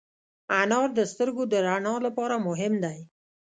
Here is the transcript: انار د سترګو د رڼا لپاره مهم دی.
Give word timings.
انار 0.59 0.89
د 0.97 0.99
سترګو 1.11 1.43
د 1.51 1.53
رڼا 1.65 1.95
لپاره 2.07 2.35
مهم 2.47 2.73
دی. 2.83 2.99